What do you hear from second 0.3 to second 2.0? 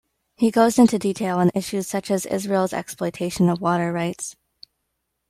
He goes into detail on issues